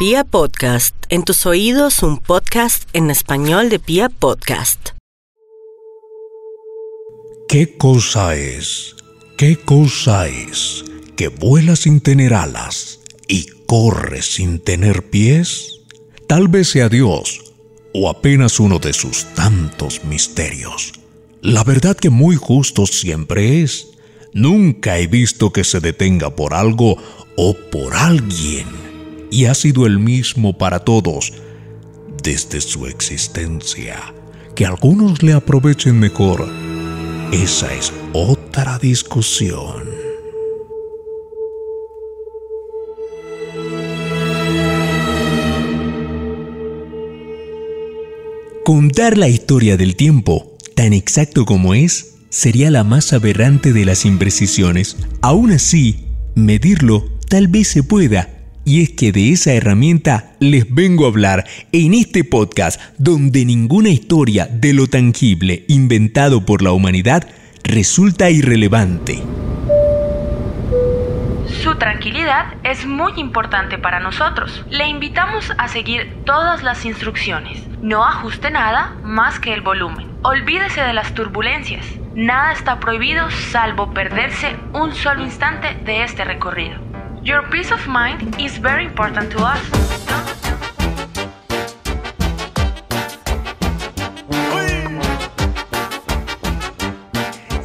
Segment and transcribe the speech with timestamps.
[0.00, 4.92] Pia Podcast, en tus oídos un podcast en español de Pia Podcast.
[7.50, 8.96] ¿Qué cosa es?
[9.36, 10.86] ¿Qué cosa es
[11.16, 15.80] que vuela sin tener alas y corre sin tener pies?
[16.26, 17.52] Tal vez sea Dios
[17.92, 20.94] o apenas uno de sus tantos misterios.
[21.42, 23.88] La verdad que muy justo siempre es.
[24.32, 26.96] Nunca he visto que se detenga por algo
[27.36, 28.89] o por alguien
[29.30, 31.32] y ha sido el mismo para todos
[32.22, 34.14] desde su existencia.
[34.54, 36.48] Que algunos le aprovechen mejor,
[37.32, 39.88] esa es otra discusión.
[48.64, 54.04] Contar la historia del tiempo, tan exacto como es, sería la más aberrante de las
[54.04, 54.96] imprecisiones.
[55.22, 61.04] Aún así, medirlo tal vez se pueda, y es que de esa herramienta les vengo
[61.04, 67.26] a hablar en este podcast donde ninguna historia de lo tangible inventado por la humanidad
[67.64, 69.22] resulta irrelevante.
[71.62, 74.64] Su tranquilidad es muy importante para nosotros.
[74.70, 77.62] Le invitamos a seguir todas las instrucciones.
[77.82, 80.08] No ajuste nada más que el volumen.
[80.22, 81.84] Olvídese de las turbulencias.
[82.14, 86.89] Nada está prohibido salvo perderse un solo instante de este recorrido.
[87.22, 89.60] Your peace of mind is very important to us.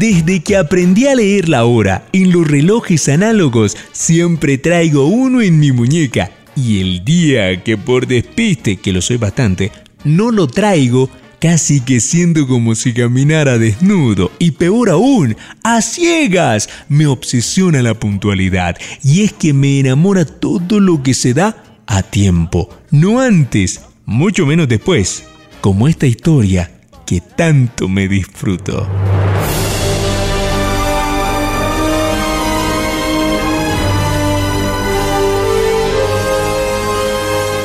[0.00, 5.60] Desde que aprendí a leer la hora en los relojes análogos, siempre traigo uno en
[5.60, 6.32] mi muñeca.
[6.56, 9.70] Y el día que por despiste, que lo soy bastante,
[10.02, 11.08] no lo traigo,
[11.40, 16.68] casi que siento como si caminara desnudo y peor aún, a ciegas.
[16.88, 22.02] Me obsesiona la puntualidad y es que me enamora todo lo que se da a
[22.02, 25.24] tiempo, no antes, mucho menos después,
[25.60, 26.70] como esta historia
[27.06, 28.88] que tanto me disfruto.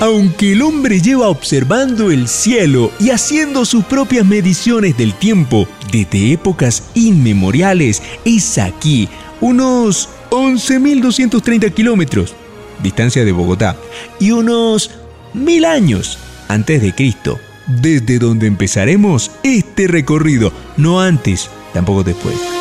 [0.00, 6.32] Aunque el hombre lleva observando el cielo y haciendo sus propias mediciones del tiempo desde
[6.32, 9.08] épocas inmemoriales, es aquí,
[9.40, 12.36] unos 11.230 kilómetros,
[12.80, 13.76] distancia de Bogotá,
[14.20, 14.92] y unos
[15.34, 16.16] mil años
[16.46, 22.57] antes de Cristo, desde donde empezaremos este recorrido, no antes, tampoco después.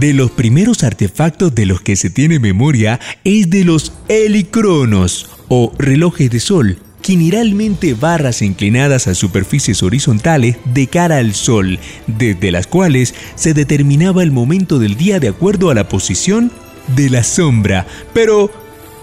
[0.00, 5.74] De los primeros artefactos de los que se tiene memoria es de los helicronos o
[5.78, 12.66] relojes de sol, generalmente barras inclinadas a superficies horizontales de cara al sol, desde las
[12.66, 16.50] cuales se determinaba el momento del día de acuerdo a la posición
[16.96, 17.86] de la sombra.
[18.14, 18.50] Pero,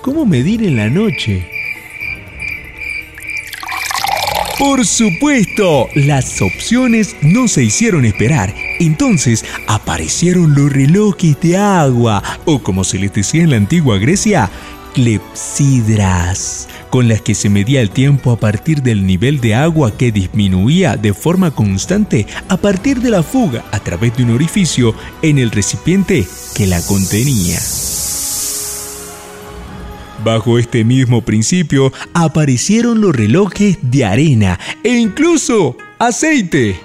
[0.02, 1.57] ¿cómo medir en la noche?
[4.60, 8.56] Por supuesto, las opciones no se hicieron esperar.
[8.80, 14.50] Entonces aparecieron los relojes de agua, o como se les decía en la antigua Grecia,
[14.96, 20.12] clepsidras, con las que se medía el tiempo a partir del nivel de agua que
[20.12, 25.38] disminuía de forma constante a partir de la fuga a través de un orificio en
[25.38, 26.26] el recipiente
[26.56, 27.60] que la contenía.
[30.24, 36.80] Bajo este mismo principio aparecieron los relojes de arena e incluso aceite.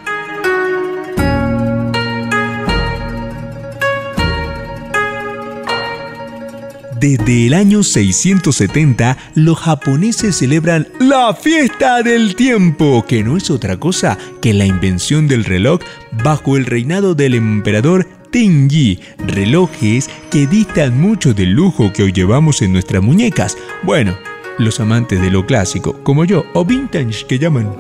[7.03, 13.76] Desde el año 670, los japoneses celebran la fiesta del tiempo, que no es otra
[13.76, 15.81] cosa que la invención del reloj
[16.22, 22.62] bajo el reinado del emperador Tenji, relojes que distan mucho del lujo que hoy llevamos
[22.62, 23.59] en nuestras muñecas.
[23.82, 24.16] Bueno,
[24.59, 27.76] los amantes de lo clásico, como yo, o vintage que llaman.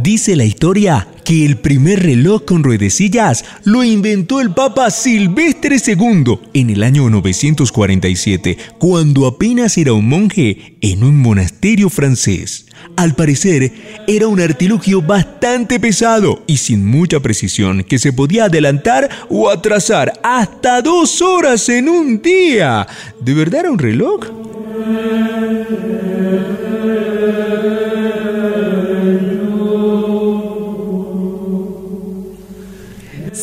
[0.00, 6.38] Dice la historia que el primer reloj con ruedecillas lo inventó el Papa Silvestre II
[6.52, 12.66] en el año 947, cuando apenas era un monje en un monasterio francés.
[12.96, 13.72] Al parecer,
[14.06, 20.12] era un artilugio bastante pesado y sin mucha precisión que se podía adelantar o atrasar
[20.22, 22.86] hasta dos horas en un día.
[23.20, 24.26] ¿De verdad era un reloj?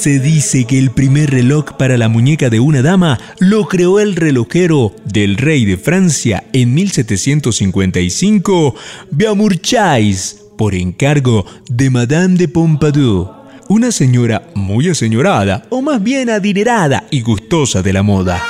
[0.01, 4.15] Se dice que el primer reloj para la muñeca de una dama lo creó el
[4.15, 8.73] relojero del rey de Francia en 1755,
[9.11, 13.29] Beaumarchais, por encargo de Madame de Pompadour.
[13.67, 18.41] una señora muy aseñorada, o más bien adinerada y gustosa de la moda.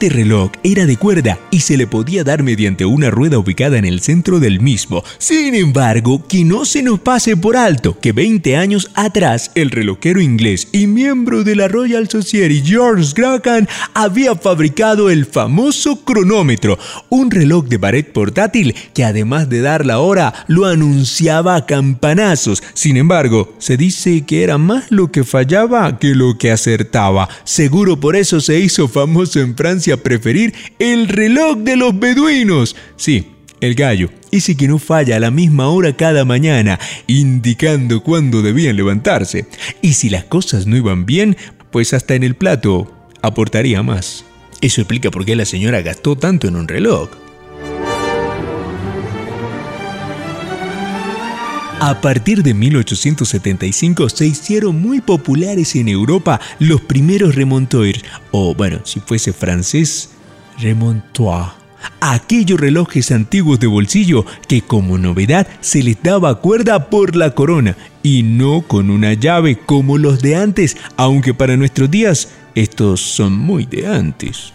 [0.00, 3.84] Este reloj era de cuerda y se le podía dar mediante una rueda ubicada en
[3.84, 5.04] el centro del mismo.
[5.18, 10.22] Sin embargo, que no se nos pase por alto que 20 años atrás el relojero
[10.22, 16.78] inglés y miembro de la Royal Society George Graham había fabricado el famoso cronómetro,
[17.10, 22.62] un reloj de pared portátil que además de dar la hora lo anunciaba a campanazos.
[22.72, 27.28] Sin embargo, se dice que era más lo que fallaba que lo que acertaba.
[27.44, 32.76] Seguro por eso se hizo famoso en Francia preferir el reloj de los beduinos.
[32.96, 33.26] Sí,
[33.60, 38.76] el gallo, ese que no falla a la misma hora cada mañana, indicando cuándo debían
[38.76, 39.46] levantarse.
[39.82, 41.36] Y si las cosas no iban bien,
[41.70, 42.90] pues hasta en el plato
[43.22, 44.24] aportaría más.
[44.60, 47.10] Eso explica por qué la señora gastó tanto en un reloj.
[51.82, 58.80] A partir de 1875 se hicieron muy populares en Europa los primeros remontoirs, o bueno,
[58.84, 60.10] si fuese francés,
[60.58, 61.46] remontoir.
[62.02, 67.74] Aquellos relojes antiguos de bolsillo que como novedad se les daba cuerda por la corona
[68.02, 73.32] y no con una llave como los de antes, aunque para nuestros días estos son
[73.32, 74.52] muy de antes.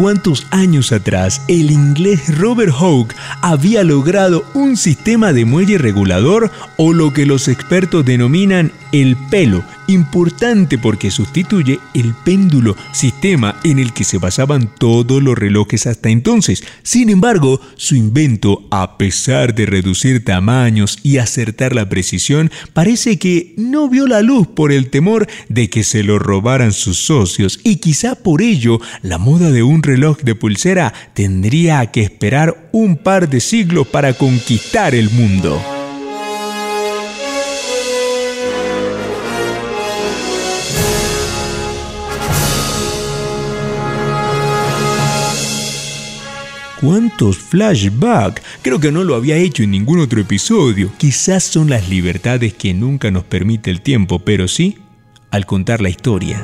[0.00, 6.94] Cuantos años atrás, el inglés Robert Hooke había logrado un sistema de muelle regulador o
[6.94, 13.92] lo que los expertos denominan el pelo, importante porque sustituye el péndulo, sistema en el
[13.92, 16.64] que se basaban todos los relojes hasta entonces.
[16.82, 23.54] Sin embargo, su invento, a pesar de reducir tamaños y acertar la precisión, parece que
[23.56, 27.76] no vio la luz por el temor de que se lo robaran sus socios y
[27.76, 33.28] quizá por ello la moda de un reloj de pulsera tendría que esperar un par
[33.28, 35.79] de siglos para conquistar el mundo.
[46.80, 48.42] ¿Cuántos flashbacks?
[48.62, 50.90] Creo que no lo había hecho en ningún otro episodio.
[50.96, 54.78] Quizás son las libertades que nunca nos permite el tiempo, pero sí
[55.30, 56.42] al contar la historia.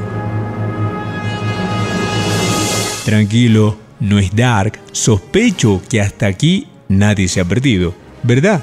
[3.06, 4.78] Tranquilo, no es Dark.
[4.92, 8.62] Sospecho que hasta aquí nadie se ha perdido, ¿verdad?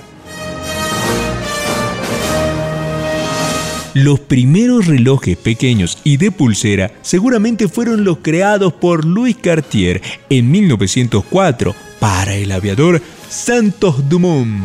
[3.94, 10.02] Los primeros relojes pequeños y de pulsera seguramente fueron los creados por Louis Cartier
[10.32, 14.64] en 1904 para el aviador Santos Dumont.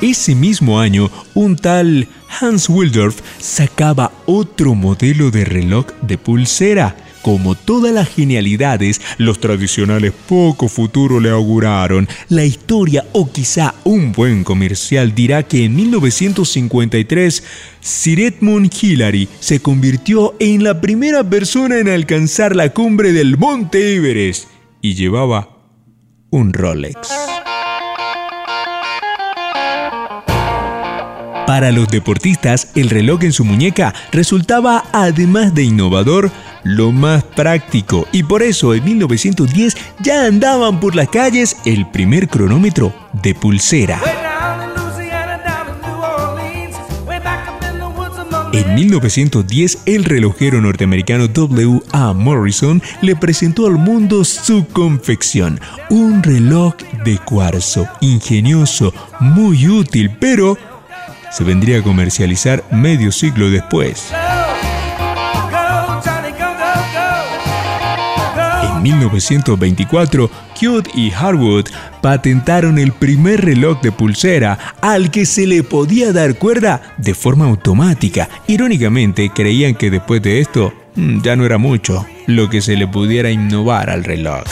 [0.00, 2.08] Ese mismo año, un tal
[2.40, 6.96] Hans Wildorf sacaba otro modelo de reloj de pulsera
[7.28, 12.08] como todas las genialidades, los tradicionales poco futuro le auguraron.
[12.30, 17.44] La historia o quizá un buen comercial dirá que en 1953
[17.82, 23.96] Sir Edmund Hillary se convirtió en la primera persona en alcanzar la cumbre del Monte
[23.96, 24.46] Everest
[24.80, 25.50] y llevaba
[26.30, 26.96] un Rolex.
[31.48, 36.30] Para los deportistas, el reloj en su muñeca resultaba, además de innovador,
[36.64, 42.28] lo más práctico y por eso en 1910 ya andaban por las calles el primer
[42.28, 44.00] cronómetro de pulsera.
[48.52, 51.82] En 1910, el relojero norteamericano W.
[51.92, 52.12] A.
[52.12, 55.60] Morrison le presentó al mundo su confección,
[55.90, 56.74] un reloj
[57.04, 60.56] de cuarzo, ingenioso, muy útil, pero
[61.30, 64.12] se vendría a comercializar medio siglo después.
[68.92, 71.66] 1924, Cute y Harwood
[72.00, 77.46] patentaron el primer reloj de pulsera al que se le podía dar cuerda de forma
[77.46, 78.28] automática.
[78.46, 82.86] Irónicamente, creían que después de esto mm, ya no era mucho lo que se le
[82.86, 84.44] pudiera innovar al reloj.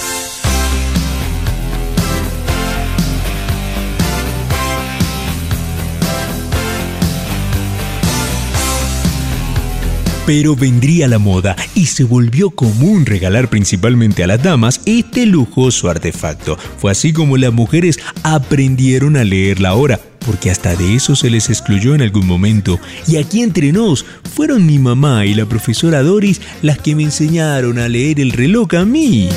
[10.26, 15.88] Pero vendría la moda y se volvió común regalar principalmente a las damas este lujoso
[15.88, 16.58] artefacto.
[16.78, 21.30] Fue así como las mujeres aprendieron a leer la hora, porque hasta de eso se
[21.30, 22.80] les excluyó en algún momento.
[23.06, 24.04] Y aquí entre nos,
[24.34, 28.74] fueron mi mamá y la profesora Doris las que me enseñaron a leer el reloj
[28.74, 29.28] a mí.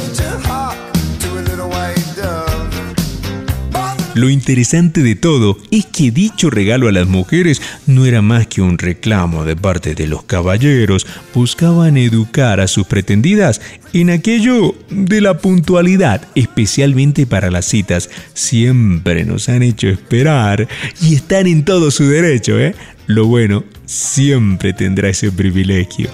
[4.15, 8.61] Lo interesante de todo es que dicho regalo a las mujeres no era más que
[8.61, 11.05] un reclamo de parte de los caballeros.
[11.33, 13.61] Buscaban educar a sus pretendidas
[13.93, 18.09] en aquello de la puntualidad, especialmente para las citas.
[18.33, 20.67] Siempre nos han hecho esperar
[21.01, 22.75] y están en todo su derecho, ¿eh?
[23.05, 26.09] Lo bueno siempre tendrá ese privilegio.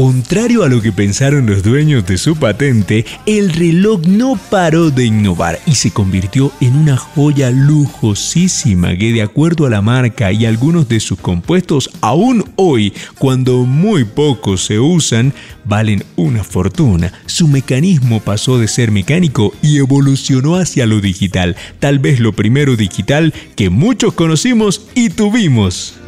[0.00, 5.04] Contrario a lo que pensaron los dueños de su patente, el reloj no paró de
[5.04, 10.46] innovar y se convirtió en una joya lujosísima que de acuerdo a la marca y
[10.46, 15.34] algunos de sus compuestos, aún hoy, cuando muy pocos se usan,
[15.66, 17.12] valen una fortuna.
[17.26, 22.74] Su mecanismo pasó de ser mecánico y evolucionó hacia lo digital, tal vez lo primero
[22.74, 25.99] digital que muchos conocimos y tuvimos.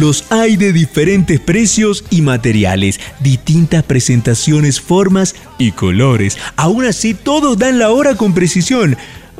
[0.00, 6.38] Los hay de diferentes precios y materiales, distintas presentaciones, formas y colores.
[6.56, 8.96] Aún así, todos dan la hora con precisión.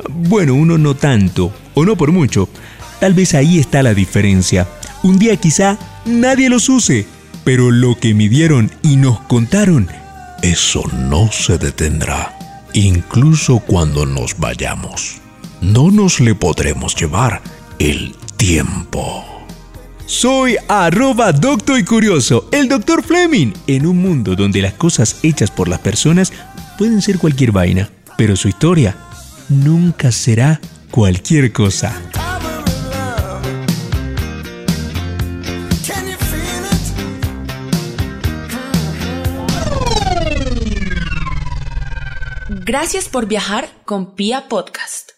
[0.07, 2.47] Bueno, uno no tanto, o no por mucho.
[2.99, 4.67] Tal vez ahí está la diferencia.
[5.01, 7.07] Un día quizá nadie los use,
[7.43, 9.89] pero lo que midieron y nos contaron,
[10.43, 12.37] eso no se detendrá,
[12.73, 15.21] incluso cuando nos vayamos.
[15.59, 17.41] No nos le podremos llevar
[17.79, 19.30] el tiempo.
[20.11, 25.49] Soy arroba doctor y curioso, el doctor Fleming, en un mundo donde las cosas hechas
[25.49, 26.33] por las personas
[26.77, 28.97] pueden ser cualquier vaina, pero su historia
[29.47, 30.59] nunca será
[30.91, 31.95] cualquier cosa.
[42.49, 45.10] Gracias por viajar con Pia Podcast.